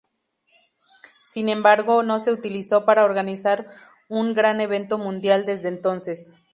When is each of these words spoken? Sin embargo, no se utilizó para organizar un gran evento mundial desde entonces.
Sin 1.25 1.47
embargo, 1.47 2.01
no 2.01 2.17
se 2.17 2.31
utilizó 2.31 2.85
para 2.85 3.05
organizar 3.05 3.67
un 4.09 4.33
gran 4.33 4.59
evento 4.59 4.97
mundial 4.97 5.45
desde 5.45 5.67
entonces. 5.67 6.33